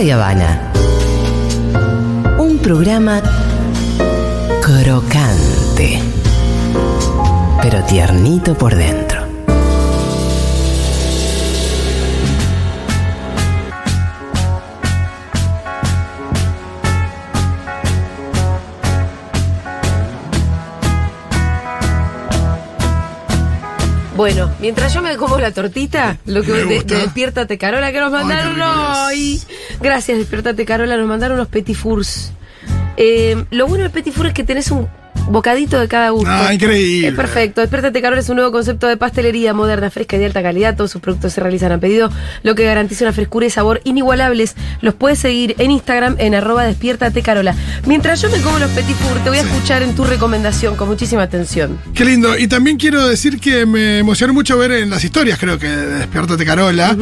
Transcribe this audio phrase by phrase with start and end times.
[0.00, 0.72] Y Habana.
[2.38, 3.20] Un programa
[4.62, 6.00] crocante,
[7.60, 9.26] pero tiernito por dentro.
[24.14, 26.94] Bueno, mientras yo me como la tortita, lo que Me de, gusta.
[26.94, 29.40] de Despiértate Carola que nos mandaron hoy.
[29.80, 32.32] Gracias, Despiértate Carola, nos mandaron unos petit fours.
[32.96, 34.88] Eh, lo bueno del petit four es que tenés un
[35.30, 36.30] bocadito de cada gusto.
[36.30, 37.08] Ah, increíble.
[37.08, 37.60] Es perfecto.
[37.60, 40.76] Despiértate Carola es un nuevo concepto de pastelería moderna, fresca y de alta calidad.
[40.76, 42.10] Todos sus productos se realizan a pedido,
[42.42, 44.54] lo que garantiza una frescura y sabor inigualables.
[44.80, 47.54] Los puedes seguir en Instagram en arroba despiértate Carola.
[47.86, 50.88] Mientras yo me como los petit fours, te voy a escuchar en tu recomendación con
[50.88, 51.78] muchísima atención.
[51.94, 52.38] Qué lindo.
[52.38, 55.98] Y también quiero decir que me emocionó mucho ver en las historias, creo que de
[55.98, 56.96] Despiértate Carola,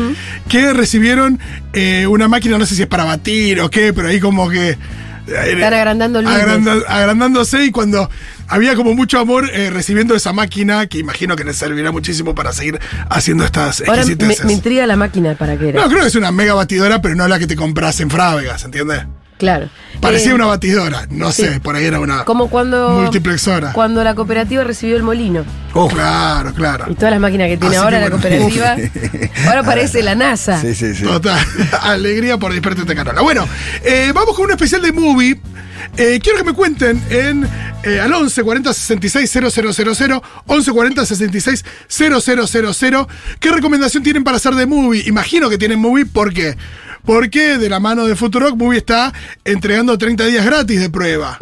[0.49, 1.38] que recibieron
[1.73, 4.77] eh, una máquina, no sé si es para batir o qué, pero ahí como que.
[5.27, 8.09] Están agrandando agranda- agrandándose y cuando
[8.49, 12.52] había como mucho amor eh, recibiendo esa máquina que imagino que les servirá muchísimo para
[12.52, 12.79] seguir
[13.10, 15.83] haciendo estas Ahora me, me intriga la máquina para qué era.
[15.83, 18.65] no, creo que es una mega batidora, pero no la que te compras en Frávegas,
[18.65, 19.02] ¿entiendes?
[19.38, 19.68] Claro.
[20.01, 21.42] Parecía Eh, una batidora, no sí.
[21.42, 22.88] sé, por ahí era una Como cuando.
[23.02, 23.73] multiplexora.
[23.73, 25.45] Cuando la cooperativa recibió el molino.
[25.74, 26.87] Oh, claro, claro.
[26.88, 28.76] Y todas las máquinas que tiene Así ahora que la cooperativa.
[29.48, 30.60] ahora parece la NASA.
[30.60, 31.02] Sí, sí, sí.
[31.04, 31.38] Total.
[31.82, 33.20] Alegría por Despertarte Carola.
[33.20, 33.46] Bueno,
[33.84, 35.38] eh, vamos con un especial de movie.
[35.96, 37.48] Eh, quiero que me cuenten en
[37.82, 43.09] eh, al 11 40 66 000 11 40 66 000
[43.40, 45.02] qué recomendación tienen para hacer de movie.
[45.06, 46.56] Imagino que tienen movie ¿por qué?
[47.04, 49.12] Porque de la mano de Futurock, Movie está
[49.45, 51.38] entregando 30 días gratis de prueba.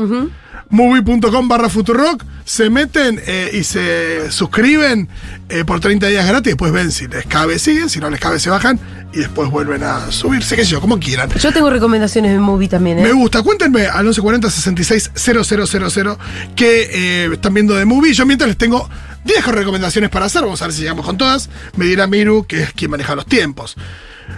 [0.70, 5.08] Movie.com barra Futurock, se meten eh, y se suscriben
[5.48, 8.38] eh, por 30 días gratis, después ven si les cabe, siguen, si no les cabe,
[8.38, 8.78] se bajan
[9.12, 11.30] y después vuelven a subirse, qué sé yo, como quieran.
[11.30, 13.02] Yo tengo recomendaciones de movie también, ¿eh?
[13.02, 16.18] Me gusta, cuéntenme al 1140 66 000
[16.56, 18.12] que están viendo de movie.
[18.12, 18.88] Yo mientras les tengo
[19.24, 21.48] 10 recomendaciones para hacer, vamos a ver si llegamos con todas.
[21.76, 23.76] Me dirá Miru, que es quien maneja los tiempos.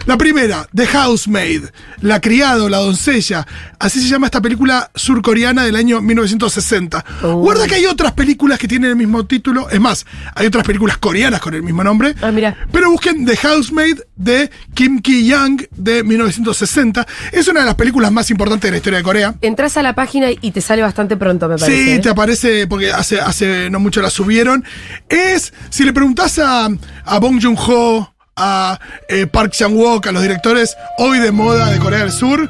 [0.07, 1.65] La primera, The Housemaid,
[2.01, 3.47] La criada o la doncella.
[3.79, 7.05] Así se llama esta película surcoreana del año 1960.
[7.23, 7.35] Oh.
[7.37, 9.69] Guarda que hay otras películas que tienen el mismo título.
[9.71, 12.15] Es más, hay otras películas coreanas con el mismo nombre.
[12.23, 12.57] Ah, mira.
[12.71, 17.07] Pero busquen The Housemaid de Kim Ki-young de 1960.
[17.33, 19.35] Es una de las películas más importantes de la historia de Corea.
[19.41, 21.85] Entras a la página y te sale bastante pronto, me parece.
[21.85, 21.99] Sí, ¿eh?
[21.99, 24.65] te aparece porque hace, hace no mucho la subieron.
[25.09, 26.69] Es, si le preguntás a,
[27.05, 32.01] a Bong Joon-ho, a eh, Park Chan-wook, a los directores hoy de moda de Corea
[32.01, 32.47] del Sur,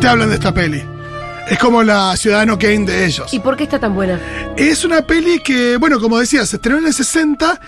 [0.00, 0.80] te hablan de esta peli.
[1.50, 3.34] Es como la Ciudadano Kane de ellos.
[3.34, 4.20] ¿Y por qué está tan buena?
[4.56, 7.60] Es una peli que, bueno, como decía, se estrenó en el 60,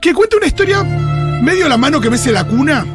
[0.00, 2.86] que cuenta una historia medio a la mano que mece la cuna.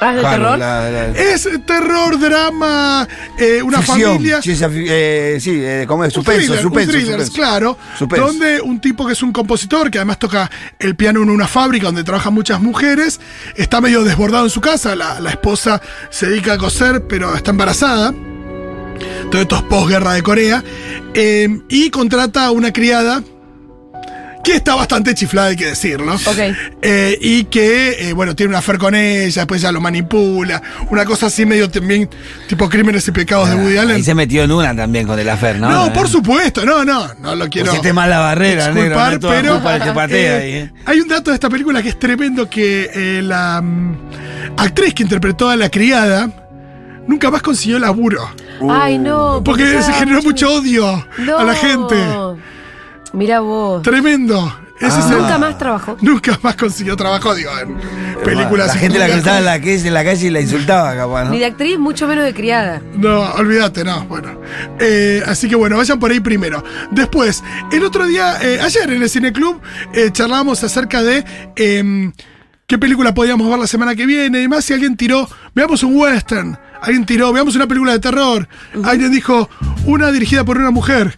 [0.00, 0.58] ¿Ah, de Claro, terror?
[0.58, 4.42] la- la- Es terror, drama, eh, una ficción, familia.
[4.42, 7.32] ciencia eh, sí, eh, como es, Un suspenso, thriller, suspenso, un thriller, suspenso.
[7.32, 7.78] claro.
[7.98, 8.26] Suspenso.
[8.26, 11.86] Donde un tipo que es un compositor, que además toca el piano en una fábrica
[11.86, 13.20] donde trabajan muchas mujeres,
[13.56, 14.94] está medio desbordado en su casa.
[14.96, 18.12] La, la esposa se dedica a coser, pero está embarazada.
[19.30, 20.62] Todo esto es posguerra de Corea.
[21.14, 23.22] eh, y contrata a una criada
[24.44, 26.14] que está bastante chiflada, hay que decirlo.
[26.14, 26.38] Ok.
[26.82, 30.62] Eh, y que, eh, bueno, tiene una affair con ella, después ella lo manipula.
[30.90, 32.08] Una cosa así medio también,
[32.46, 33.96] tipo crímenes y pecados de Woody Allen.
[33.96, 35.68] Ahí se metió en una también con el afer, ¿no?
[35.70, 37.70] No, Eh, por supuesto, no, no, no lo quiero.
[37.70, 38.82] Pusiste mal la barrera, negro.
[38.82, 40.72] disculpar, No toda pero culpa del que patea eh, ahí, eh.
[40.84, 43.96] hay un dato de esta película que es tremendo que eh, la mm,
[44.58, 46.30] actriz que interpretó a la criada
[47.06, 48.30] nunca más consiguió laburo.
[48.70, 49.42] Ay, no.
[49.44, 51.38] Porque se generó mucho odio No.
[51.38, 51.94] a la gente.
[53.14, 53.82] Mira vos.
[53.82, 54.58] Tremendo.
[54.80, 55.96] Ese es el- Nunca más trabajó.
[56.00, 57.76] Nunca más consiguió trabajo, digo, en
[58.24, 58.66] películas.
[58.68, 61.30] La gente la cruzaba en la calle, en la calle y la insultaba, capaz, ¿no?
[61.30, 62.82] Ni de actriz, mucho menos de criada.
[62.96, 64.04] No, olvídate, no.
[64.06, 64.40] Bueno.
[64.80, 66.62] Eh, así que bueno, vayan por ahí primero.
[66.90, 69.60] Después, el otro día, eh, ayer en el Cineclub,
[69.94, 72.12] eh, charlábamos acerca de em,
[72.66, 74.64] qué película podíamos ver la semana que viene y demás.
[74.64, 76.58] Si alguien tiró, veamos un western.
[76.82, 78.48] Alguien tiró, veamos una película de terror.
[78.82, 79.48] Alguien dijo,
[79.86, 81.16] una dirigida por una mujer.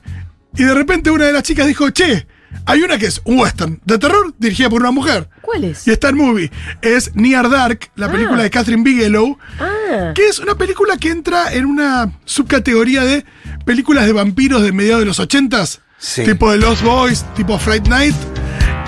[0.56, 2.26] Y de repente una de las chicas dijo, che,
[2.64, 5.28] hay una que es un western de terror dirigida por una mujer.
[5.42, 5.86] ¿Cuál es?
[5.86, 6.50] Y está en movie.
[6.82, 8.42] Es Near Dark, la película Ah.
[8.44, 9.38] de Catherine Bigelow.
[9.60, 10.12] Ah.
[10.14, 13.24] Que es una película que entra en una subcategoría de
[13.64, 15.80] películas de vampiros de mediados de los ochentas.
[15.98, 16.24] Sí.
[16.24, 18.14] Tipo de Lost Boys, tipo Fright Night.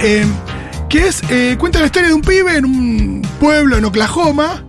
[0.01, 0.25] eh,
[0.89, 4.65] que es, eh, cuenta la historia de un pibe en un pueblo en Oklahoma.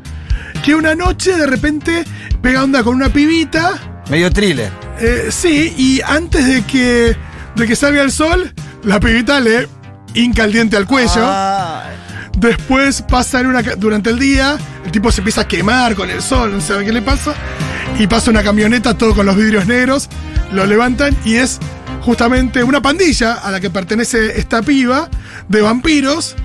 [0.65, 2.03] Que una noche de repente
[2.41, 3.79] pega onda con una pibita.
[4.09, 4.69] Medio thriller.
[4.99, 7.15] Eh, sí, y antes de que,
[7.55, 8.53] de que salga el sol,
[8.83, 9.67] la pibita le
[10.13, 11.21] hinca el diente al cuello.
[11.23, 11.83] Ah,
[12.37, 16.21] Después pasa en una, durante el día, el tipo se empieza a quemar con el
[16.21, 17.33] sol, no sabe qué le pasa.
[17.97, 20.07] Y pasa una camioneta, todo con los vidrios negros,
[20.53, 21.59] lo levantan y es
[22.01, 25.09] justamente una pandilla a la que pertenece esta piba
[25.49, 26.35] de vampiros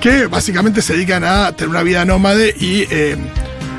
[0.00, 3.16] que básicamente se dedican a tener una vida nómade y eh,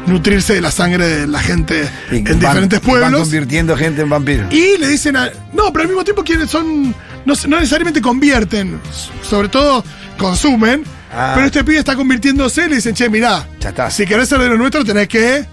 [0.07, 3.21] nutrirse de la sangre de la gente Y en van- diferentes Van pueblos.
[3.21, 4.51] convirtiendo gente en vampiros.
[4.53, 5.29] Y le dicen a.
[5.53, 6.95] No, pero al mismo tiempo quienes son.
[7.25, 8.79] No, no necesariamente convierten,
[9.21, 9.83] sobre todo
[10.17, 10.83] consumen.
[11.13, 11.33] Ah.
[11.35, 13.89] Pero este pibe está convirtiéndose y le dicen, che, mirá, Ya está.
[13.91, 15.45] si querés ser de lo nuestro tenés que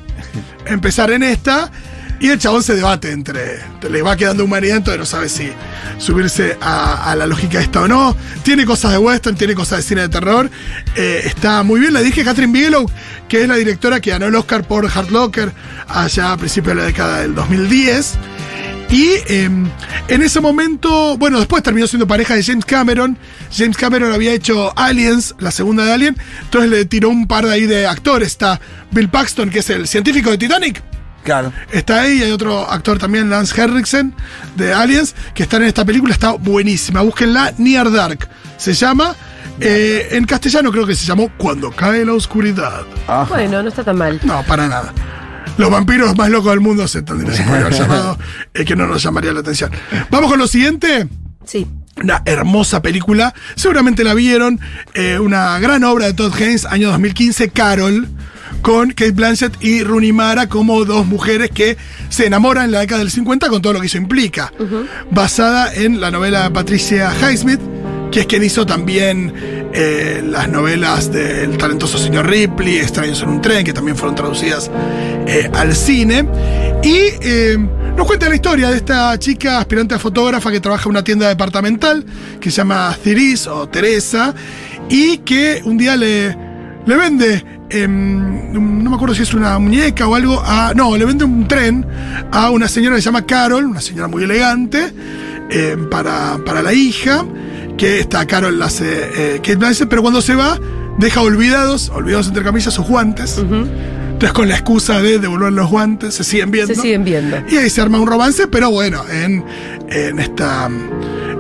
[0.67, 1.71] empezar en esta.
[2.25, 3.61] Y el chabón se debate entre.
[3.91, 5.51] Le va quedando humanidad, entonces no sabe si
[5.99, 8.17] subirse a, la lógica esta o no.
[8.43, 10.51] Tiene cosas de western, tiene cosas de cine de terror.
[10.97, 11.93] Eh, está muy bien.
[11.93, 12.91] Le dije Catherine Bigelow,
[13.29, 15.53] que es la directora que ganó el Oscar por Hard Locker
[15.87, 18.15] allá a principios de la década del 2010.
[18.89, 19.51] Y eh,
[20.09, 23.19] en ese momento, bueno, después terminó siendo pareja de James Cameron.
[23.55, 26.17] James Cameron había hecho Aliens, la segunda de Alien.
[26.45, 28.29] Entonces le tiró un par de ahí de actores.
[28.29, 28.63] Está
[28.93, 30.83] Bill Paxton, que es el científico de Titanic.
[31.25, 31.53] Claro.
[31.73, 34.15] Está ahí, y hay otro actor también, Lance Henriksen,
[34.57, 37.01] de Aliens, que está en esta película, está buenísima.
[37.01, 38.29] Búsquenla, Near Dark.
[38.59, 39.17] Se llama,
[39.59, 42.83] eh, en castellano creo que se llamó Cuando cae la oscuridad.
[43.09, 43.27] Ah.
[43.29, 44.21] Bueno, no está tan mal.
[44.23, 44.93] No, para nada.
[45.57, 48.19] Los vampiros más locos del mundo se tendrían que haber llamado,
[48.53, 49.71] eh, que no nos llamaría la atención.
[50.11, 51.09] Vamos con lo siguiente.
[51.45, 51.67] Sí.
[52.03, 54.61] Una hermosa película, seguramente la vieron,
[54.95, 58.09] eh, una gran obra de Todd Haynes, año 2015, Carol,
[58.65, 61.77] con Kate Blanchett y Rooney Mara como dos mujeres que
[62.09, 64.55] se enamoran en la década del 50 con todo lo que eso implica.
[65.11, 67.61] Basada en la novela de Patricia Highsmith,
[68.11, 69.35] que es quien hizo también
[69.75, 74.71] eh, las novelas del talentoso señor Ripley, Extraños en un tren, que también fueron traducidas
[75.27, 76.27] eh, al cine.
[76.83, 77.59] Y eh,
[77.99, 81.29] nos cuenta la historia de esta chica aspirante a fotógrafa que trabaja en una tienda
[81.29, 82.03] departamental
[82.41, 84.35] que se llama Ciris o Teresa
[84.89, 86.35] y que un día le,
[86.87, 91.05] le vende, em, no me acuerdo si es una muñeca o algo, a, no, le
[91.05, 91.87] vende un tren
[92.31, 94.93] a una señora que se llama Carol, una señora muy elegante,
[95.51, 97.25] em, para, para la hija,
[97.77, 100.59] que esta Carol la hace eh, Kate Blanchett, pero cuando se va,
[100.99, 103.39] deja olvidados, olvidados entre comillas, sus guantes.
[103.39, 106.73] Entonces, con la excusa de devolver los guantes, se siguen viendo.
[106.73, 107.37] Se siguen viendo.
[107.51, 109.45] Y ahí se arma un romance, pero bueno, en,
[109.89, 110.71] en esta,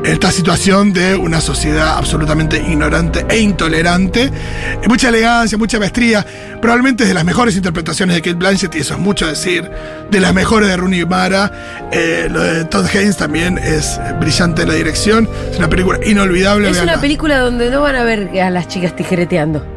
[0.05, 4.31] esta situación de una sociedad absolutamente ignorante e intolerante.
[4.87, 6.25] Mucha elegancia, mucha maestría.
[6.61, 9.71] Probablemente es de las mejores interpretaciones de Kate Blanchett, y eso es mucho decir.
[10.11, 11.51] De las mejores de Rooney Mara.
[11.93, 15.29] Eh, lo de Todd Haynes también es brillante en la dirección.
[15.51, 16.71] Es una película inolvidable.
[16.71, 19.74] Es una película donde no van a ver a las chicas tijereteando.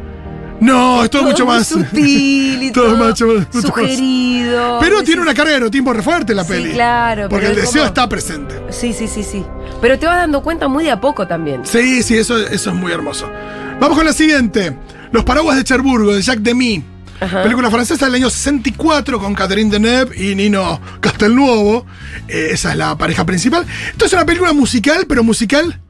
[0.60, 1.66] No, es todo, mucho más.
[1.68, 3.76] sutil y todo todo, mucho más- mucho más.
[3.76, 4.78] sugerido.
[4.80, 6.70] Pero Sí, tiene una carga de erotismo re fuerte la Sí, peli.
[6.72, 8.54] claro, Porque pero el es deseo como- está presente.
[8.70, 9.44] Sí, sí, sí, sí.
[9.80, 11.64] Pero te vas dando cuenta muy de a poco también.
[11.64, 13.28] Sí, sí, eso, eso es muy hermoso.
[13.80, 14.76] Vamos con la siguiente.
[15.12, 16.82] Los paraguas de Cherburgo, de Jacques Demy.
[17.20, 17.42] Ajá.
[17.42, 21.84] Película francesa del año 64 con Catherine Deneuve y Nino Castelnuovo.
[22.28, 23.66] Eh, esa es la pareja principal.
[23.90, 25.80] Esto es una película musical, pero musical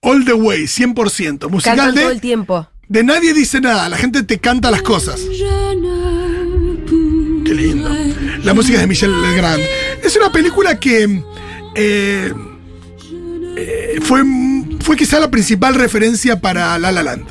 [0.00, 1.48] all the way, 100%.
[1.48, 2.68] Musical Cantan todo el de, tiempo.
[2.90, 5.20] De nadie dice nada, la gente te canta las cosas.
[7.44, 7.88] Qué lindo.
[8.42, 9.62] La música es de Michel Legrand.
[10.02, 11.22] Es una película que
[11.76, 12.34] eh,
[13.56, 14.22] eh, fue,
[14.80, 17.26] fue quizá la principal referencia para La La Land.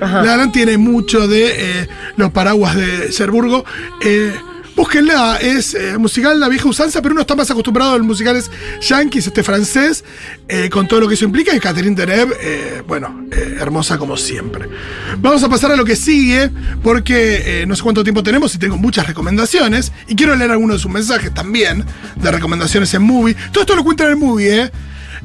[0.00, 0.22] Ajá.
[0.22, 1.52] La La Land tiene mucho de
[1.82, 3.64] eh, los paraguas de Cherburgo.
[4.00, 4.34] Eh,
[4.76, 8.50] búsquenla, es eh, musical la vieja usanza, pero uno está más acostumbrado a los musicales
[8.80, 10.04] yankees, este francés,
[10.48, 11.56] eh, con todo lo que eso implica.
[11.56, 13.26] Y Catherine Deneuve, eh, bueno,
[13.58, 14.68] hermosa como siempre.
[15.18, 16.50] Vamos a pasar a lo que sigue,
[16.82, 19.92] porque no sé cuánto tiempo tenemos y tengo muchas recomendaciones.
[20.06, 21.84] Y quiero leer algunos de sus mensajes también,
[22.16, 23.34] de recomendaciones en movie.
[23.52, 24.70] Todo esto lo cuentan en el movie, ¿eh?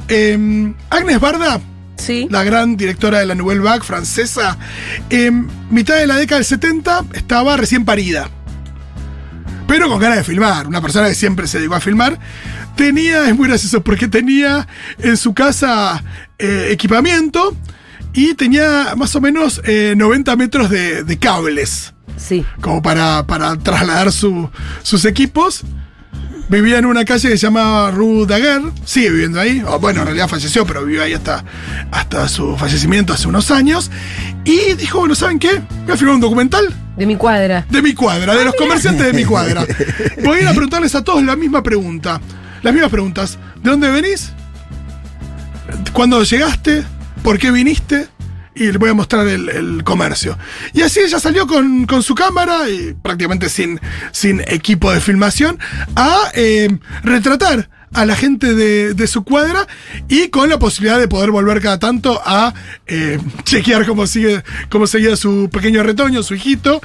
[0.07, 1.61] Eh, Agnes Barda
[1.97, 2.27] Sí.
[2.31, 4.57] la gran directora de la Nouvelle Vague francesa,
[5.11, 8.29] en mitad de la década del 70 estaba recién parida.
[9.67, 12.19] Pero con ganas de filmar, una persona que siempre se dedicó a filmar.
[12.75, 14.67] Tenía, es muy gracioso, porque tenía
[14.99, 16.03] en su casa
[16.39, 17.55] eh, equipamiento
[18.13, 22.45] y tenía más o menos eh, 90 metros de, de cables, Sí.
[22.61, 24.49] como para, para trasladar su-
[24.83, 25.63] sus equipos.
[26.49, 30.07] Vivía en una calle que se llama Rue Daguerre, sigue viviendo ahí, o bueno, en
[30.07, 31.45] realidad falleció, pero vivió ahí hasta,
[31.91, 33.89] hasta su fallecimiento hace unos años.
[34.43, 35.61] Y dijo, bueno, ¿saben qué?
[35.85, 37.65] Voy a filmar un documental De mi cuadra.
[37.69, 39.65] de mi cuadra, de los comerciantes de mi cuadra.
[40.23, 42.19] Voy a ir a preguntarles a todos la misma pregunta.
[42.61, 43.39] Las mismas preguntas.
[43.63, 44.31] ¿De dónde venís?
[45.93, 46.83] ¿Cuándo llegaste?
[47.23, 48.07] ¿Por qué viniste?
[48.53, 50.37] Y le voy a mostrar el, el comercio.
[50.73, 53.79] Y así ella salió con, con su cámara y prácticamente sin,
[54.11, 55.57] sin equipo de filmación
[55.95, 56.67] a eh,
[57.03, 59.67] retratar a la gente de, de su cuadra
[60.07, 62.53] y con la posibilidad de poder volver cada tanto a
[62.87, 66.81] eh, chequear cómo sigue, cómo seguía su pequeño retoño, su hijito.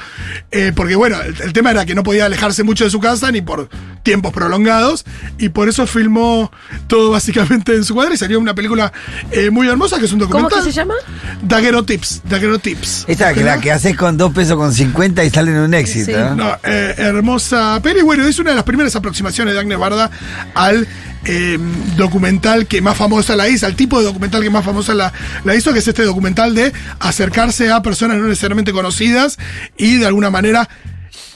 [0.51, 3.31] eh, porque bueno, el, el tema era que no podía alejarse mucho de su casa
[3.31, 3.69] ni por
[4.07, 5.05] tiempos prolongados.
[5.37, 6.51] Y por eso filmó
[6.87, 8.93] todo básicamente en su cuadra y salió una película
[9.33, 10.65] eh, muy hermosa que es un ¿Cómo documental.
[10.65, 10.95] que se llama?
[11.43, 12.23] Daguerreotips.
[12.25, 13.05] Daguerreotips.
[13.09, 16.13] Esta que la que haces con dos pesos con 50 y salen un éxito, Sí.
[16.13, 16.35] ¿no?
[16.37, 18.03] No, eh, hermosa peli.
[18.03, 20.11] Bueno, es una de las primeras aproximaciones de Agnes Barda
[20.55, 20.87] al
[21.25, 21.59] eh,
[21.97, 25.13] documental que más famosa la hizo, al tipo de documental que más famosa la,
[25.45, 29.37] la hizo, que es este documental de acercarse a personas no necesariamente conocidas
[29.77, 30.69] y de alguna manera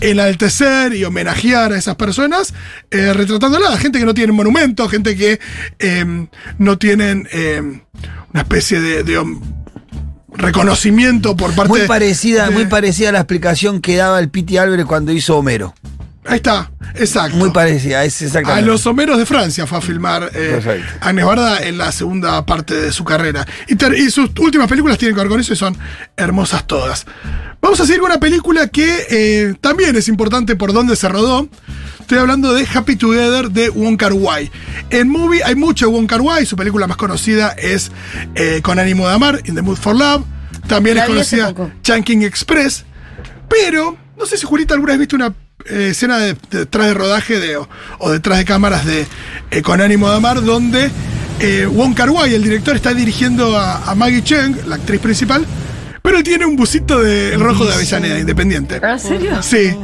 [0.01, 2.55] enaltecer y homenajear a esas personas,
[2.91, 5.41] eh, retratándolas, gente que no tienen monumento, gente que
[5.79, 6.27] eh,
[6.59, 7.61] no tienen eh,
[8.33, 9.41] una especie de, de hom-
[10.33, 14.57] reconocimiento por parte Muy parecida, de- muy parecida a la explicación que daba el Piti
[14.57, 15.75] Álvarez cuando hizo Homero.
[16.27, 17.37] Ahí está, exacto.
[17.39, 18.67] Muy parecida, es A exactamente.
[18.71, 20.83] los Homeros de Francia fue a filmar eh,
[21.25, 23.47] Barda en la segunda parte de su carrera.
[23.67, 25.77] Y, y sus últimas películas tienen que ver con eso y son
[26.17, 27.07] hermosas todas.
[27.61, 31.49] Vamos a seguir con una película que eh, también es importante por dónde se rodó.
[32.01, 34.51] Estoy hablando de Happy Together de Wong Kar Wai.
[34.91, 36.47] En movie hay mucho de Wong Kar Wai.
[36.47, 37.93] Su película más conocida es
[38.35, 40.25] eh, Con ánimo de amar, In the Mood for Love.
[40.67, 41.55] También La es conocida.
[41.83, 42.85] Chunking Express.
[43.49, 45.35] Pero, no sé si Julita alguna vez viste una
[45.67, 49.07] eh, escena de, de detrás de rodaje de, o, o detrás de cámaras de
[49.51, 50.91] eh, Con ánimo de amar, donde
[51.41, 55.47] eh, Wong Kar Wai, el director, está dirigiendo a, a Maggie Cheng, la actriz principal,
[56.21, 58.79] él tiene un busito de El Rojo de Avellaneda, independiente.
[58.83, 59.43] ¿Ah, ¿En serio?
[59.43, 59.75] Sí.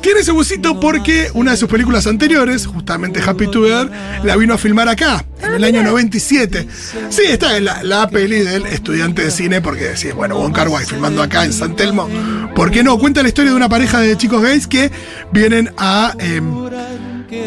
[0.00, 3.88] Tiene ese busito porque una de sus películas anteriores, justamente Happy Together,
[4.24, 6.66] la vino a filmar acá, en el año 97.
[7.10, 10.68] Sí, está en la, la peli del estudiante de cine, porque sí, bueno, Wong Kar
[10.68, 12.08] Wai filmando acá en San Telmo.
[12.56, 12.98] ¿Por qué no?
[12.98, 14.90] Cuenta la historia de una pareja de chicos gays que
[15.32, 16.52] vienen a em,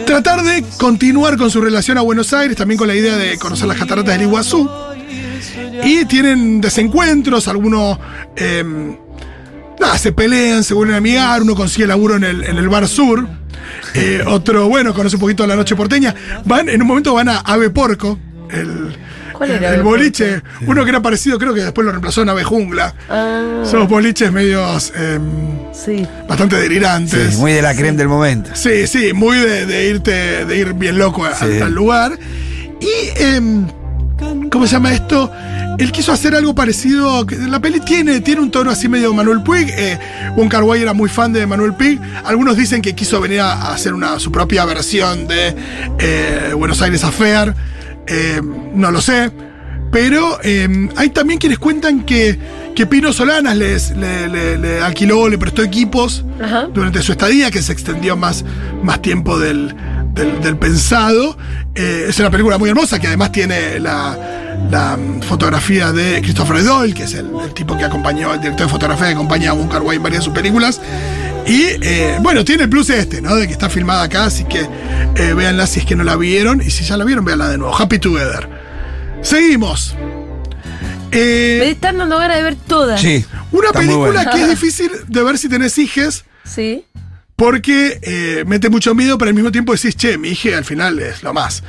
[0.06, 3.68] tratar de continuar con su relación a Buenos Aires, también con la idea de conocer
[3.68, 4.70] las cataratas del Iguazú.
[5.84, 7.98] Y tienen desencuentros, algunos
[8.36, 8.96] em,
[9.80, 12.88] nada, se pelean, se vuelven a amigar, uno consigue laburo en el, en el bar
[12.88, 13.28] sur,
[13.94, 16.14] eh, otro, bueno, conoce un poquito la noche porteña.
[16.46, 18.18] Van, en un momento van a Ave Porco,
[18.52, 18.96] el,
[19.34, 22.44] ¿Cuál era el boliche, uno que era parecido, creo que después lo reemplazó en Ave
[22.44, 22.94] Jungla.
[23.10, 25.22] Ah, Son boliches medios em,
[25.74, 26.06] sí.
[26.28, 27.34] bastante delirantes.
[27.34, 28.52] Sí, muy de la creme del momento.
[28.54, 31.46] Sí, sí, muy de, de irte, de ir bien loco a- Sí.
[31.46, 32.20] al, al lugar.
[32.80, 33.66] Y, em,
[34.52, 35.32] ¿cómo se llama esto?
[35.82, 37.26] Él quiso hacer algo parecido.
[37.50, 39.68] La peli tiene, tiene un tono así medio Manuel Puig.
[39.76, 39.98] Eh,
[40.36, 42.00] Wong Kar Wai era muy fan de Manuel Puig.
[42.24, 45.56] Algunos dicen que quiso venir a, hacer una, su propia versión de
[46.00, 47.56] eh, Buenos Aires Affair.
[48.06, 48.42] Eh,
[48.76, 49.32] no lo sé.
[49.92, 52.38] Pero eh, hay también quienes cuentan que,
[52.76, 56.68] que Pino Solanas les, le, le- le alquiló, le prestó equipos Ajá.
[56.74, 58.46] durante su estadía, que se extendió más,
[58.84, 59.76] más tiempo del,
[60.14, 61.38] del- del pensado.
[61.76, 64.18] Eh, es una película muy hermosa que además tiene la,
[64.70, 68.68] la, mm, fotografía de Christopher Doyle, que es el, el tipo que acompañó, el director
[68.68, 70.82] de fotografía que acompaña a Kar Wai en varias de sus películas.
[71.48, 73.36] Y eh, bueno, tiene el plus este, ¿no?
[73.36, 74.68] De que está filmada acá, así que
[75.16, 76.62] eh, véanla si es que no la vieron.
[76.62, 77.76] Y si ya la vieron, véanla de nuevo.
[77.76, 78.48] Happy Together.
[79.24, 79.96] Seguimos.
[81.12, 83.02] Eh, Me están dando ganas de ver todas.
[83.02, 83.26] Sí.
[83.52, 86.24] una película que es difícil de ver si tenés hijes.
[86.46, 86.86] Sí.
[87.42, 91.00] Porque eh, mete mucho miedo, pero al mismo tiempo decís, che, mi hija al final
[91.00, 91.64] es lo más.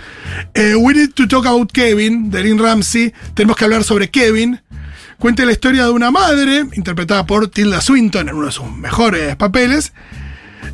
[0.53, 3.15] Eh, We Need to Talk About Kevin, de Lynn Ramsey.
[3.33, 4.61] Tenemos que hablar sobre Kevin.
[5.19, 9.35] Cuenta la historia de una madre, interpretada por Tilda Swinton en uno de sus mejores
[9.37, 9.95] papeles,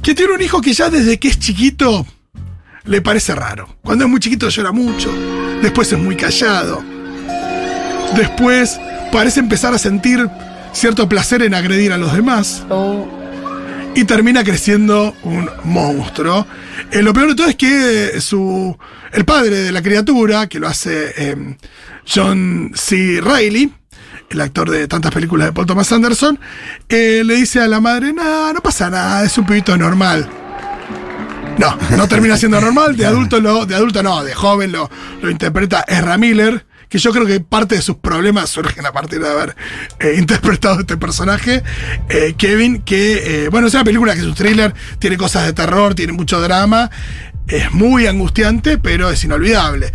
[0.03, 2.05] que tiene un hijo que ya desde que es chiquito
[2.85, 3.77] le parece raro.
[3.83, 5.15] Cuando es muy chiquito llora mucho,
[5.63, 6.83] después es muy callado,
[8.17, 8.81] después
[9.13, 10.29] parece empezar a sentir
[10.73, 13.18] cierto placer en agredir a los demás Oh,
[13.99, 16.47] y termina creciendo un monstruo.
[16.93, 18.79] Eh, lo peor de todo es que su,
[19.13, 21.57] el padre de la criatura, que lo hace eh,
[22.07, 23.21] John C.
[23.21, 23.73] Reilly,
[24.31, 26.39] el actor de tantas películas de Paul Thomas Anderson,
[26.89, 30.29] eh, le dice a la madre, no, no pasa nada, es un pibito normal.
[31.59, 34.89] No, no termina siendo normal, de adulto lo, de adulto no, de joven lo,
[35.21, 39.21] lo interpreta Ezra Miller, que yo creo que parte de sus problemas surgen a partir
[39.21, 39.57] de haber
[40.01, 41.63] eh, interpretado este personaje.
[42.09, 45.53] Eh, Kevin, que, eh, bueno, es una película que es un thriller, tiene cosas de
[45.53, 46.91] terror, tiene mucho drama,
[47.49, 49.93] es muy angustiante, pero es inolvidable.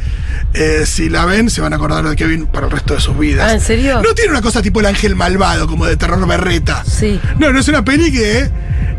[0.54, 3.18] Eh, si la ven, se van a acordar de Kevin para el resto de sus
[3.18, 3.50] vidas.
[3.50, 4.02] Ah, ¿en serio?
[4.02, 6.84] No tiene una cosa tipo el ángel malvado, como de terror berreta.
[6.84, 7.20] Sí.
[7.38, 8.50] No, no es una peli que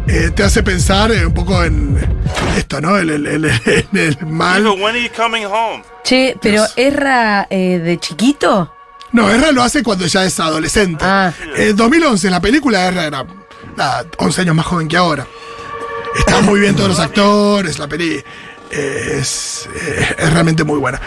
[0.06, 1.96] eh, te hace pensar eh, un poco en
[2.56, 2.96] esto, ¿no?
[2.96, 4.60] El, el, el- el- el mal.
[4.60, 5.82] Eva, when are you coming home?
[6.04, 6.64] Che, pero.
[6.76, 8.72] Erra eh, de chiquito.
[9.12, 11.04] No, Erra lo hace cuando ya es adolescente.
[11.06, 11.32] Ah.
[11.56, 13.24] Eh, 2011, la película Erra era
[13.76, 15.26] nada, 11 años más joven que ahora.
[16.18, 18.22] Están muy bien todos los actores, la peli
[18.70, 21.00] eh, es, eh, es realmente muy buena.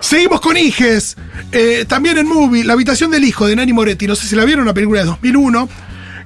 [0.00, 1.16] Seguimos con Hijes.
[1.52, 4.06] Eh, también en Movie, La habitación del hijo de Nani Moretti.
[4.06, 5.68] No sé si la vieron, una película de 2001.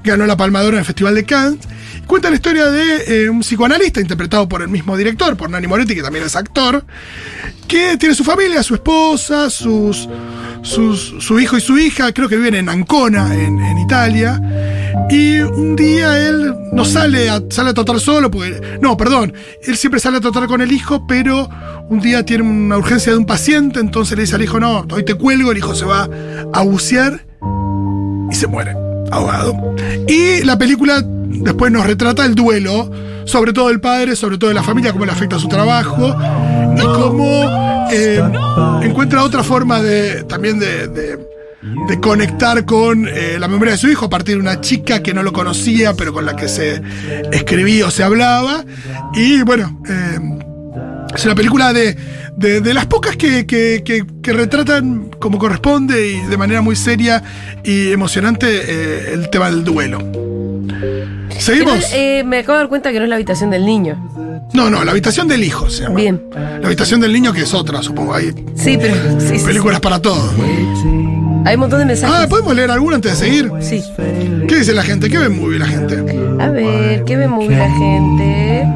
[0.05, 1.59] Ganó la Palmadora en el Festival de Cannes.
[2.07, 5.95] Cuenta la historia de eh, un psicoanalista interpretado por el mismo director, por Nani Moretti,
[5.95, 6.85] que también es actor,
[7.67, 9.93] que tiene su familia, su esposa, su
[11.41, 14.41] hijo y su hija, creo que viven en Ancona, en, Italia.
[15.11, 18.31] Y un día él no sale a, sale a tratar solo.
[18.81, 19.35] No, perdón.
[19.63, 21.49] Él siempre sale a tratar con el hijo, pero
[21.89, 25.05] un día tiene una urgencia de un paciente, entonces le dice al hijo, no, hoy
[25.05, 26.09] te cuelgo, el hijo se va
[26.53, 27.27] a bucear
[28.31, 28.75] y se muere,
[29.11, 29.75] ahogado.
[30.09, 31.05] Y la película
[31.35, 32.91] después nos retrata el duelo,
[33.25, 36.15] sobre todo del padre, sobre todo de la familia, cómo le afecta su trabajo
[36.77, 38.23] y cómo eh,
[38.83, 41.35] encuentra otra forma de también de, de-
[41.89, 45.15] de conectar con eh, la memoria de su hijo a partir de una chica que
[45.15, 46.83] no lo conocía, pero con la que se
[47.33, 48.65] escribía o se hablaba.
[49.15, 50.19] Y bueno, eh,
[51.15, 51.97] es una película de,
[52.37, 56.77] de- de las pocas que, que- que- que retratan como corresponde y de manera muy
[56.77, 57.23] seria
[57.65, 60.01] y emocionante el tema del duelo.
[61.39, 61.91] ¿Seguimos?
[61.93, 63.97] Eh, me acabo de dar cuenta que no es la habitación del niño.
[64.53, 65.97] No, no, la habitación del hijo se llama.
[65.97, 66.23] Bien.
[66.33, 68.15] La habitación del niño que es otra, supongo.
[68.15, 68.95] Hay Sí, pero.
[69.21, 70.31] Sí, sí, películas para todos.
[70.83, 70.89] sí.
[71.47, 72.17] Hay un montón de mensajes.
[72.21, 73.51] Ah, ¿podemos leer alguna antes de seguir?
[73.61, 73.83] Sí.
[74.49, 75.11] ¿Qué dice la gente?
[75.11, 75.99] ¿Qué ven muy la gente?
[76.41, 78.67] A ver, ¿qué ve muy la gente?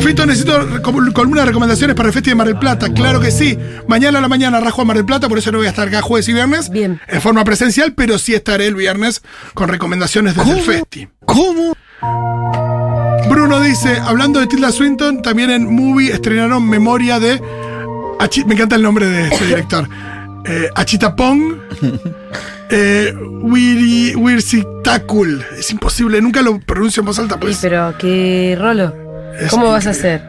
[0.00, 2.88] Fito, necesito columna de recomendaciones para el Festi de Mar del Plata.
[2.92, 3.58] Claro que sí.
[3.88, 5.88] Mañana a la mañana rajo a Mar del Plata, por eso no voy a estar
[5.88, 6.70] acá jueves y viernes.
[6.70, 7.00] Bien.
[7.08, 9.22] En forma presencial, pero sí estaré el viernes
[9.54, 11.08] con recomendaciones desde el Festi.
[11.24, 11.74] ¿Cómo?
[13.28, 17.40] Bruno dice, hablando de Tilda Swinton, también en Movie estrenaron Memoria de...
[18.20, 19.88] Achi- me encanta el nombre de este director.
[20.46, 21.56] Eh, Achitapong.
[22.70, 23.12] Eh,
[24.16, 25.44] Wirsitakul.
[25.58, 27.34] Es imposible, nunca lo pronuncio en voz alta.
[27.34, 27.58] Sí, Pues.
[27.60, 28.94] pero qué rolo.
[29.40, 30.22] Es ¿Cómo vas a hacer?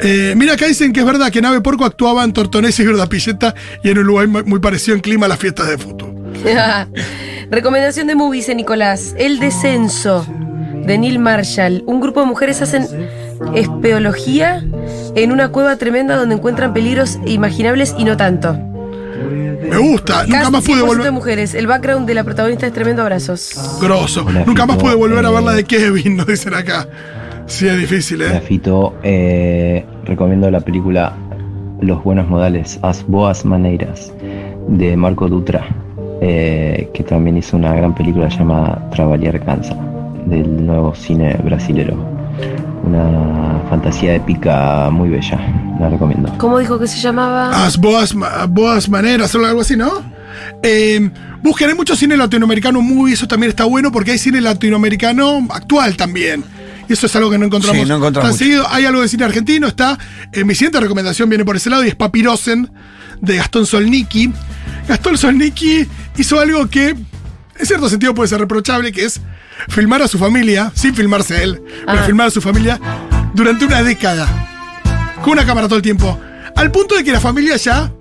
[0.00, 3.54] Eh, mira, acá dicen que es verdad que Nave Porco actuaba en Tortonés y Verdapilleta
[3.82, 6.14] y en Uruguay muy muy parecido en clima a las fiestas de fútbol.
[7.50, 9.14] Recomendación de movies de Nicolás.
[9.18, 10.26] El descenso
[10.86, 11.82] de Neil Marshall.
[11.86, 12.86] Un grupo de mujeres hacen
[13.54, 14.64] espeología
[15.14, 18.54] en una cueva tremenda donde encuentran peligros imaginables y no tanto.
[18.54, 21.12] Me gusta, nunca más pude 100% de volver.
[21.12, 21.54] mujeres.
[21.54, 23.02] El background de la protagonista es tremendo.
[23.02, 23.78] Abrazos.
[23.80, 24.24] Grosso.
[24.46, 26.86] Nunca más pude volver a ver la Eh, de Kevin, nos dicen acá.
[27.48, 28.40] Sí, es difícil, ¿eh?
[28.46, 31.14] Fito, eh, recomiendo la película
[31.80, 34.12] Los buenos modales, As Boas Maneiras,
[34.68, 35.66] de Marco Dutra,
[36.20, 39.74] eh, que también hizo una gran película llamada Trabalhar Cansa,
[40.26, 41.96] del nuevo cine brasilero.
[42.84, 45.38] Una fantasía épica muy bella,
[45.80, 46.32] la recomiendo.
[46.38, 47.64] ¿Cómo dijo que se llamaba?
[47.64, 49.90] As boas, ma- boas maneras, o algo así, ¿no?
[50.62, 51.10] Eh,
[51.42, 55.96] busquen, hay mucho cine latinoamericano muy, eso también está bueno porque hay cine latinoamericano actual
[55.96, 56.44] también.
[56.88, 58.38] Y eso es algo que no encontramos, Sí, no encontramos tan mucho.
[58.44, 58.66] seguido.
[58.70, 59.98] Hay algo de cine argentino, está.
[60.32, 62.70] eh, mi siguiente recomendación viene por ese lado y es Papirosen
[63.20, 64.32] de Gastón Solniki.
[64.88, 69.20] Gastón Solniki hizo algo que, en cierto sentido, puede ser reprochable, que es
[69.68, 72.04] filmar a su familia, sin filmarse él, pero Ah.
[72.04, 72.80] filmar a su familia
[73.34, 74.26] durante una década
[75.22, 76.18] con una cámara todo el tiempo.
[76.56, 77.92] Al punto de que la familia ya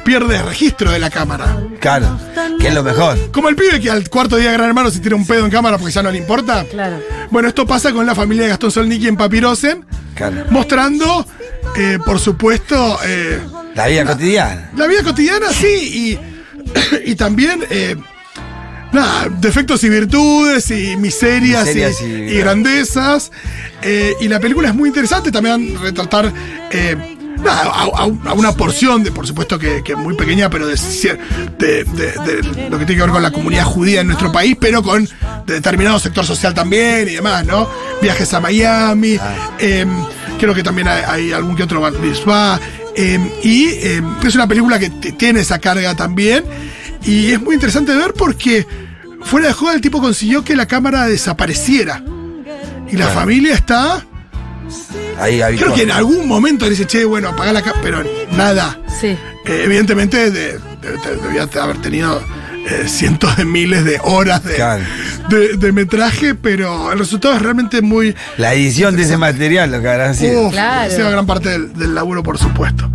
[0.00, 1.56] pierde registro de la cámara.
[1.80, 2.18] Claro,
[2.58, 3.30] que es lo mejor.
[3.32, 5.50] Como el pibe que al cuarto día de Gran Hermano se tira un pedo en
[5.50, 6.64] cámara porque ya no le importa.
[6.64, 7.00] Claro.
[7.30, 9.84] Bueno, esto pasa con la familia de Gastón Solniki en Papirosen,
[10.14, 10.44] Claro.
[10.50, 11.26] mostrando,
[11.76, 13.40] eh, por supuesto, eh,
[13.74, 14.70] La vida cotidiana.
[14.76, 16.18] la vida cotidiana, sí,
[17.04, 17.96] y, y también, eh,
[18.92, 23.30] nada, defectos y virtudes, y miserias, Miserias y, y- y grandezas.
[23.82, 26.32] Eh, y la película es muy interesante también retratar.
[26.72, 27.16] eh,
[27.48, 30.66] a, a- a una porción de, por supuesto que, que muy pequeña, pero
[31.84, 34.82] de, de- lo que tiene que ver con la comunidad judía en nuestro país, pero
[34.82, 35.04] con
[35.46, 37.68] de determinado sector social también y demás, ¿no?
[38.02, 39.18] Viajes a Miami,
[39.58, 39.86] eh,
[40.38, 42.60] creo que también hay, hay algún que otro mitzvah,
[42.94, 46.44] eh, y eh, es una película que tiene esa carga también,
[47.04, 48.66] y es muy interesante de ver porque
[49.22, 52.02] fuera de joda el tipo consiguió que la cámara desapareciera.
[52.92, 54.04] Y la familia está
[55.18, 58.04] Ahí Creo que en algún momento le dice, che, bueno, apaga la cámara, pero
[58.36, 58.78] nada.
[59.00, 59.08] Sí.
[59.46, 62.22] Eh, evidentemente de- de- de- debía haber tenido
[62.68, 64.82] eh, cientos de miles de horas de, Claro.
[65.28, 68.14] de- de metraje, pero el resultado es realmente muy...
[68.36, 70.42] La edición de ese material, lo que habrán sido.
[70.48, 71.10] Uf, Claro.
[71.10, 72.90] gran parte del, del laburo, por supuesto.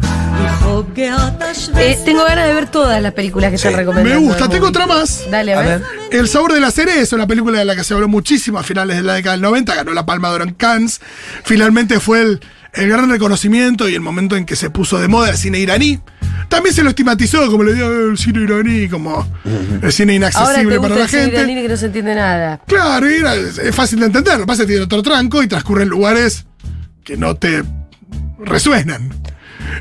[1.78, 3.68] Eh, tengo ganas de ver todas las películas que Sí.
[3.68, 4.20] están recomendando.
[4.22, 5.24] Me gusta, tengo otra más.
[5.30, 5.80] Dale, a, A ver.
[5.80, 5.88] ver.
[6.12, 8.98] El sabor de la cereza, una película de la que se habló muchísimo a finales
[8.98, 11.02] de la década del 90, ganó la Palma de Oro en Cannes.
[11.44, 12.40] Finalmente fue el,
[12.74, 16.00] el gran reconocimiento y el momento en que se puso de moda el cine iraní.
[16.50, 19.28] También se lo estigmatizó, como le dio el cine iraní, como
[19.82, 21.38] el cine Ahora te inaccesible gusta para la el cine gente.
[21.38, 22.62] iraní que no se entiende nada.
[22.68, 24.34] Claro, y era- es fácil de entender.
[24.36, 26.46] Lo que pasa es que tiene otro tranco y transcurre en lugares
[27.04, 27.64] que no te
[28.40, 29.10] resuenan.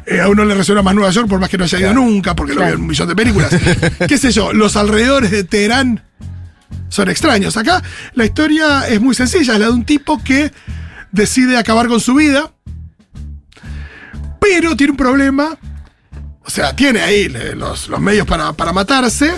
[0.07, 2.35] Eh, a uno le resuena más Nueva York por más que no haya ido nunca,
[2.35, 3.55] porque lo veo en un millón de películas.
[4.09, 4.53] ¿Qué sé yo?
[4.53, 6.03] Los alrededores de Teherán
[6.89, 7.57] son extraños.
[7.57, 7.83] Acá
[8.15, 10.53] la historia es muy sencilla, es la de un tipo que
[11.13, 12.53] decide acabar con su vida,
[14.41, 15.59] pero tiene un problema.
[16.47, 19.33] O sea, tiene ahí los, los medios para, para matarse,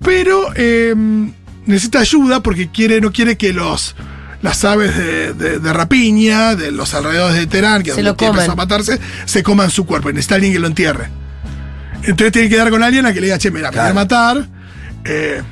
[0.00, 0.94] pero eh,
[1.66, 3.96] necesita ayuda porque quiere, no quiere que los
[4.42, 8.24] las aves de, de- de rapiña, de los alrededores de Teherán, que es Se donde
[8.26, 10.10] empezó a matarse, se coman su cuerpo.
[10.10, 11.08] y Necesita alguien que lo entierre.
[12.04, 13.86] Entonces tiene que dar con alguien a que le diga, che, mira, me Claro.
[13.88, 14.46] quiero matar.
[15.04, 15.42] Eh,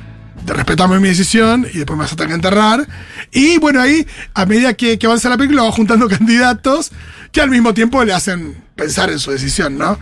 [0.47, 2.87] de respetame mi decisión y después me vas a tener que enterrar.
[3.31, 6.91] Y bueno, ahí, a medida que, que avanza la película, va juntando candidatos
[7.31, 9.99] que al mismo tiempo le hacen pensar en su decisión, ¿no?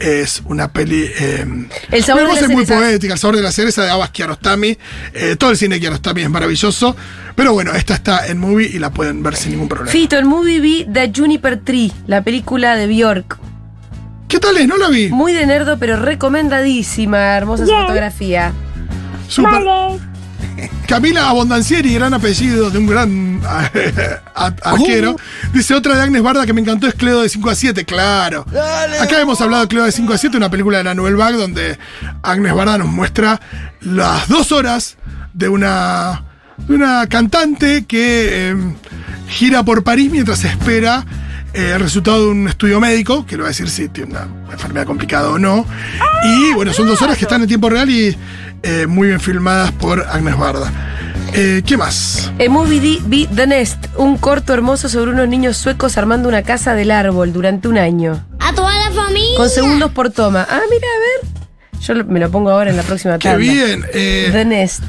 [0.00, 1.04] Es una peli.
[1.18, 1.46] eh,
[1.92, 2.74] El sabor de la muy cereza.
[2.74, 4.76] poética, el sabor de la cereza de Abbas Kiarostami.
[5.14, 6.96] Eh, todo el cine de Kiarostami es maravilloso.
[7.36, 9.92] Pero bueno, esta está en movie y la pueden ver sin ningún problema.
[9.92, 13.38] Fito, en Movie vi The Juniper Tree, la película de Bjork.
[14.28, 14.66] ¿Qué tal es?
[14.66, 15.08] No la vi.
[15.10, 17.36] Muy de nerdo, pero recomendadísima.
[17.36, 18.52] Hermosa su fotografía.
[19.28, 19.62] Super.
[20.86, 23.40] Camila Abondancieri, gran apellido de un gran
[24.34, 25.16] arquero.
[25.52, 28.44] Dice otra de Agnes Barda que me encantó es Cleo de 5 a 7, claro.
[29.00, 31.36] Acá hemos hablado de Cleo de 5 a 7, una película de la Nouvelle Vague
[31.36, 31.78] donde
[32.22, 33.40] Agnes Barda nos muestra
[33.80, 34.96] las dos horas
[35.32, 36.24] de una,
[36.58, 38.56] de una cantante que eh,
[39.28, 41.04] gira por París mientras espera
[41.54, 44.84] el resultado de un estudio médico, que le va a decir si tiene una enfermedad
[44.86, 45.66] complicada o no.
[46.24, 48.16] Y bueno, son dos horas que están en tiempo real y
[48.62, 50.70] eh, muy bien filmadas por Agnes Barda.
[51.32, 52.30] Eh, ¿Qué más?
[52.38, 56.42] En Movie D vi The Nest, un corto hermoso sobre unos niños suecos armando una
[56.42, 58.24] casa del árbol durante un año.
[58.38, 59.36] A toda la familia.
[59.36, 60.46] Con segundos por toma.
[60.48, 61.34] Ah, mira, a ver.
[61.80, 63.38] Yo lo- me lo pongo ahora en la próxima Qué tanda.
[63.38, 63.84] bien.
[63.92, 64.82] eh, The Nest.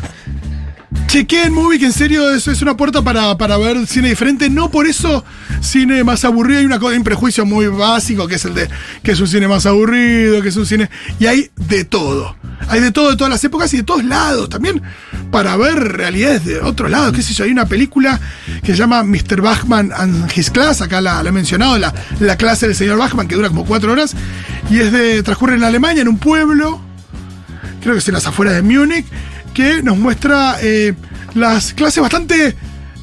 [1.16, 4.50] Chequeen Movie, que en serio es, es una puerta para, para ver cine diferente.
[4.50, 5.24] No por eso
[5.62, 6.60] cine más aburrido.
[6.60, 8.68] Hay una hay un prejuicio muy básico que es el de
[9.02, 10.90] que es un cine más aburrido, que es un cine.
[11.18, 12.36] Y hay de todo.
[12.68, 14.50] Hay de todo de todas las épocas y de todos lados.
[14.50, 14.82] También
[15.32, 17.14] para ver realidades de otros lados.
[17.14, 17.46] ¿Qué sé yo?
[17.46, 18.20] Hay una película
[18.62, 19.40] que se llama Mr.
[19.40, 20.82] Bachman and His Class.
[20.82, 23.94] Acá la, la he mencionado, la, la clase del señor Bachman, que dura como cuatro
[23.94, 24.14] horas.
[24.70, 25.24] Y es de.
[25.24, 26.82] transcurre en Alemania, en un pueblo
[27.82, 29.06] creo que es en las afueras de Múnich,
[29.54, 30.96] que nos muestra eh,
[31.36, 32.56] las clases bastante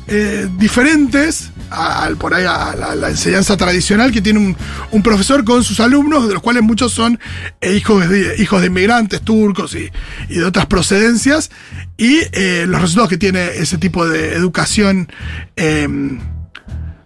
[0.09, 4.57] eh, diferentes al- por ahí a la, enseñanza tradicional que tiene un,
[4.91, 7.19] un profesor con sus alumnos, de los cuales muchos son
[7.61, 9.91] eh, hijos, de, hijos de inmigrantes turcos y,
[10.29, 11.51] y de otras procedencias,
[11.97, 15.11] y eh, los resultados que tiene ese tipo de educación.
[15.57, 15.89] eh,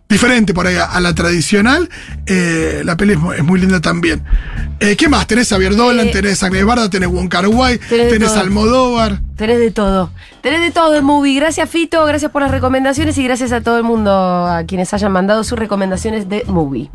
[0.08, 1.88] diferente por ahí a, a la tradicional.
[2.26, 4.22] Eh, la peli es muy, es muy linda también.
[4.80, 5.26] Eh, ¿Qué más?
[5.26, 8.30] Tenés a Dolan, Eh, tenés a Agnes Barda, tenés Wong Kar Wai, tenés tenés.
[8.32, 9.20] Almodóvar.
[9.36, 10.10] Tenés de todo.
[10.42, 11.34] Tenés de todo en Movie.
[11.36, 12.04] Gracias, Fito.
[12.04, 15.58] Gracias por las recomendaciones y gracias a todo el mundo, a quienes hayan mandado sus
[15.58, 16.90] recomendaciones de Movie.